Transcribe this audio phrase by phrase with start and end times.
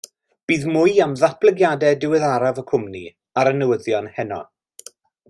[0.51, 3.03] Bydd mwy am ddatblygiadau diweddaraf y cwmni
[3.43, 4.41] ar y newyddion heno.